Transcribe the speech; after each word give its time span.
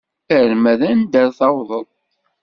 Arma 0.37 0.73
d 0.79 0.81
anda 0.91 1.17
ara 1.21 1.35
tawḍeḍ? 1.37 1.87